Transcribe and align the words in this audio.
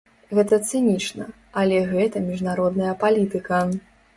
Гэта 0.37 0.55
цынічна, 0.69 1.27
але 1.63 1.77
гэта 1.91 2.25
міжнародная 2.33 2.99
палітыка. 3.07 3.65